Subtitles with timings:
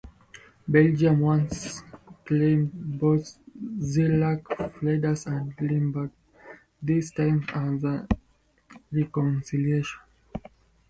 [0.67, 3.37] Belgium once again claimed both
[3.83, 6.09] Zeelandic Flanders and Limburg,
[6.81, 8.07] this time as a
[8.91, 9.99] reconciliation.